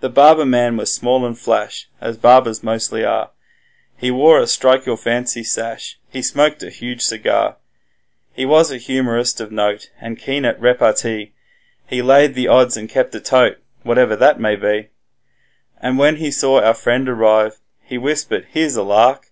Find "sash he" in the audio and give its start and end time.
5.44-6.20